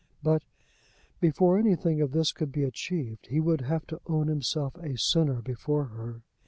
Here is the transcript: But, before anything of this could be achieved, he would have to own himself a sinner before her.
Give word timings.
But, 0.23 0.41
before 1.19 1.59
anything 1.59 2.01
of 2.01 2.11
this 2.11 2.31
could 2.31 2.51
be 2.51 2.63
achieved, 2.63 3.27
he 3.27 3.39
would 3.39 3.61
have 3.61 3.85
to 3.85 4.01
own 4.07 4.29
himself 4.29 4.73
a 4.77 4.97
sinner 4.97 5.43
before 5.43 5.83
her. 5.85 6.21